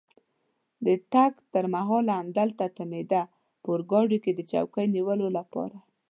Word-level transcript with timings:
د 0.85 0.87
تګ 1.13 1.31
تر 1.53 1.65
مهاله 1.75 2.11
همدلته 2.21 2.65
تمېده، 2.77 3.21
په 3.61 3.67
اورګاډي 3.73 4.17
کې 4.23 4.31
د 4.35 4.39
چوکۍ 4.51 4.85
نیولو 4.95 5.27
لپاره. 5.37 5.77